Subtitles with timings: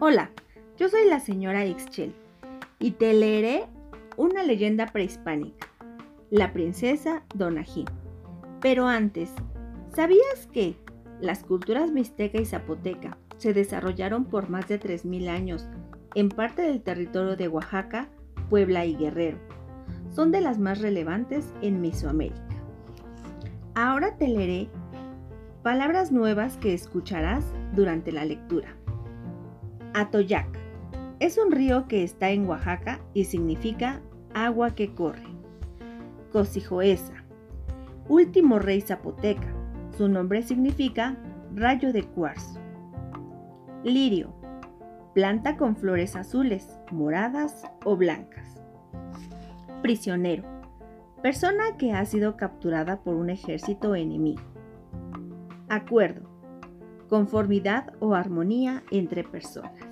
[0.00, 0.30] Hola,
[0.76, 2.14] yo soy la señora Ixchel
[2.78, 3.64] y te leeré
[4.16, 5.66] una leyenda prehispánica,
[6.30, 7.84] la princesa Donají.
[8.60, 9.32] Pero antes,
[9.92, 10.76] ¿sabías que
[11.20, 15.66] las culturas mixteca y zapoteca se desarrollaron por más de 3.000 años
[16.14, 18.08] en parte del territorio de Oaxaca,
[18.50, 19.38] Puebla y Guerrero?
[20.10, 22.54] Son de las más relevantes en Mesoamérica.
[23.74, 24.68] Ahora te leeré
[25.64, 28.76] palabras nuevas que escucharás durante la lectura.
[29.98, 30.46] Atoyac.
[31.18, 34.00] Es un río que está en Oaxaca y significa
[34.32, 35.26] agua que corre.
[36.30, 37.24] Cosijoesa.
[38.08, 39.52] Último rey zapoteca.
[39.96, 41.16] Su nombre significa
[41.52, 42.60] rayo de cuarzo.
[43.82, 44.32] Lirio.
[45.14, 48.62] Planta con flores azules, moradas o blancas.
[49.82, 50.44] Prisionero.
[51.22, 54.42] Persona que ha sido capturada por un ejército enemigo.
[55.68, 56.28] Acuerdo
[57.08, 59.87] conformidad o armonía entre personas.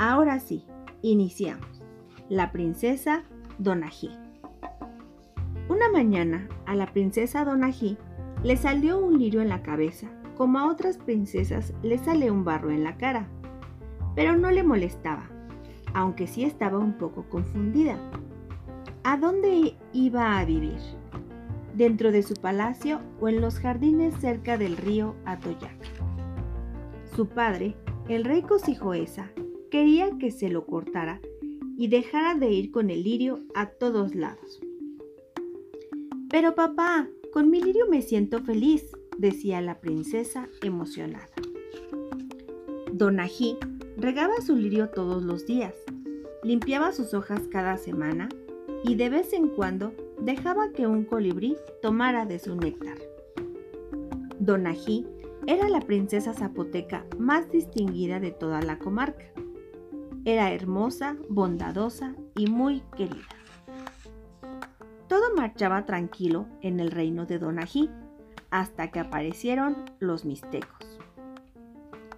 [0.00, 0.64] Ahora sí,
[1.02, 1.82] iniciamos.
[2.28, 3.24] La princesa
[3.58, 4.10] Donají.
[5.68, 7.98] Una mañana a la princesa Donají
[8.44, 12.70] le salió un lirio en la cabeza, como a otras princesas le sale un barro
[12.70, 13.26] en la cara.
[14.14, 15.28] Pero no le molestaba,
[15.94, 17.98] aunque sí estaba un poco confundida.
[19.02, 20.78] ¿A dónde iba a vivir?
[21.74, 25.76] ¿Dentro de su palacio o en los jardines cerca del río Atoyac?
[27.16, 27.74] Su padre,
[28.08, 29.28] el rey Cosijoesa,
[29.70, 31.20] quería que se lo cortara
[31.76, 34.60] y dejara de ir con el lirio a todos lados.
[36.30, 41.30] Pero papá, con mi lirio me siento feliz, decía la princesa emocionada.
[42.92, 43.56] Donají
[43.96, 45.74] regaba su lirio todos los días,
[46.42, 48.28] limpiaba sus hojas cada semana
[48.84, 52.98] y de vez en cuando dejaba que un colibrí tomara de su néctar.
[54.38, 55.06] Donají
[55.46, 59.32] era la princesa zapoteca más distinguida de toda la comarca.
[60.24, 63.26] Era hermosa, bondadosa y muy querida.
[65.08, 67.90] Todo marchaba tranquilo en el reino de Donají
[68.50, 70.98] hasta que aparecieron los mixtecos.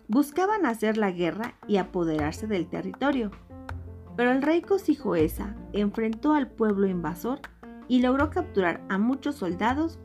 [0.08, 3.30] Buscaban hacer la guerra y apoderarse del territorio,
[4.16, 7.40] pero el rey Cosijoesa enfrentó al pueblo invasor
[7.86, 9.98] y logró capturar a muchos soldados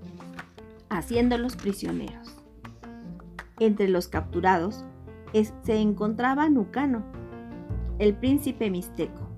[0.89, 2.37] haciéndolos prisioneros.
[3.59, 4.85] Entre los capturados
[5.63, 7.03] se encontraba Nucano,
[7.97, 9.29] el príncipe mixteco.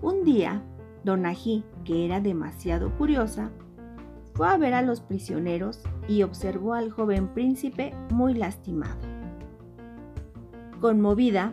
[0.00, 0.62] Un día,
[1.04, 3.50] Donají, que era demasiado curiosa,
[4.34, 9.00] fue a ver a los prisioneros y observó al joven príncipe muy lastimado.
[10.80, 11.52] Conmovida,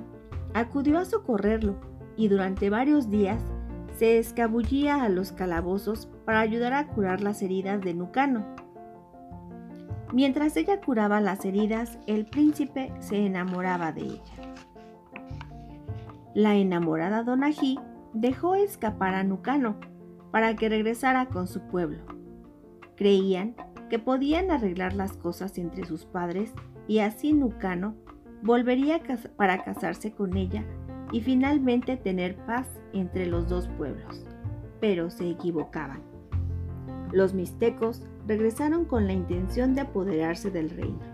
[0.54, 1.76] acudió a socorrerlo
[2.16, 3.42] y durante varios días
[3.98, 8.46] se escabullía a los calabozos para ayudar a curar las heridas de Nucano.
[10.12, 14.53] Mientras ella curaba las heridas, el príncipe se enamoraba de ella.
[16.34, 17.78] La enamorada Donají
[18.14, 19.76] dejó escapar a Nucano
[20.32, 22.00] para que regresara con su pueblo.
[22.96, 23.56] Creían
[23.90, 26.52] que podían arreglar las cosas entre sus padres
[26.88, 27.96] y así Nucano
[28.42, 29.00] volvería
[29.36, 30.66] para casarse con ella
[31.12, 34.26] y finalmente tener paz entre los dos pueblos.
[34.82, 36.02] Pero se equivocaban.
[37.12, 41.13] Los mixtecos regresaron con la intención de apoderarse del reino.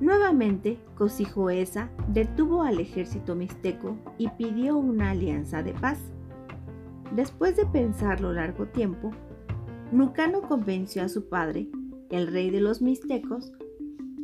[0.00, 5.98] Nuevamente, Cosijoesa detuvo al ejército mixteco y pidió una alianza de paz.
[7.14, 9.10] Después de pensarlo largo tiempo,
[9.92, 11.68] Nucano convenció a su padre,
[12.10, 13.52] el rey de los mixtecos,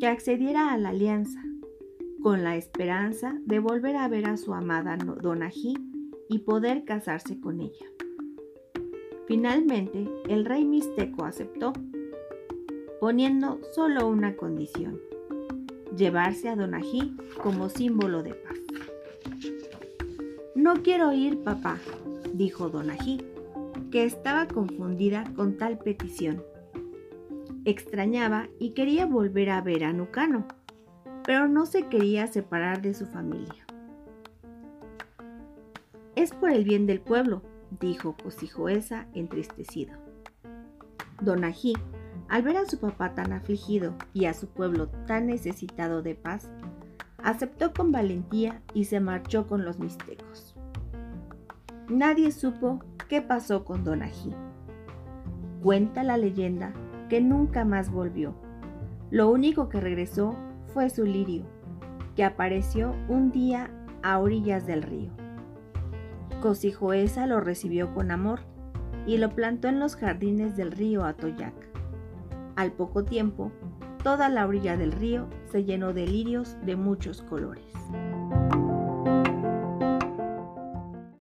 [0.01, 1.43] que accediera a la alianza,
[2.23, 5.75] con la esperanza de volver a ver a su amada Donají
[6.29, 7.87] y poder casarse con ella.
[9.27, 11.73] Finalmente, el rey mixteco aceptó,
[13.01, 15.01] poniendo solo una condición,
[15.95, 18.59] llevarse a Donají como símbolo de paz.
[20.55, 21.79] No quiero ir, papá,
[22.33, 23.21] dijo Donají,
[23.91, 26.43] que estaba confundida con tal petición.
[27.65, 30.47] Extrañaba y quería volver a ver a Nucano,
[31.25, 33.67] pero no se quería separar de su familia.
[36.15, 37.43] Es por el bien del pueblo,
[37.81, 39.95] dijo Cosijoesa entristecido.
[41.21, 41.75] Donají,
[42.29, 46.51] al ver a su papá tan afligido y a su pueblo tan necesitado de paz,
[47.23, 50.55] aceptó con valentía y se marchó con los mixtecos.
[51.89, 54.35] Nadie supo qué pasó con Donají.
[55.63, 56.73] Cuenta la leyenda
[57.09, 58.35] que nunca más volvió.
[59.11, 60.37] Lo único que regresó
[60.75, 61.45] fue su lirio,
[62.17, 63.71] que apareció un día
[64.03, 65.11] a orillas del río.
[66.41, 68.41] Cosijoesa lo recibió con amor
[69.07, 71.55] y lo plantó en los jardines del río Atoyac.
[72.57, 73.53] Al poco tiempo,
[74.03, 77.67] toda la orilla del río se llenó de lirios de muchos colores.